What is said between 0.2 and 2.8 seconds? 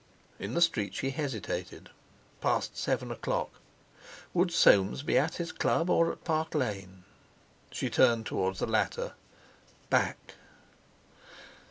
In the street she hesitated. Past